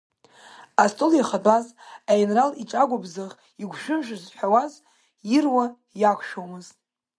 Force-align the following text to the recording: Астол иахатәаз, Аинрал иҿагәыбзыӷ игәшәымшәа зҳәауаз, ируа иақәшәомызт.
Астол 0.83 1.11
иахатәаз, 1.15 1.65
Аинрал 2.11 2.51
иҿагәыбзыӷ 2.61 3.27
игәшәымшәа 3.61 4.17
зҳәауаз, 4.23 4.73
ируа 5.35 5.65
иақәшәомызт. 6.01 6.75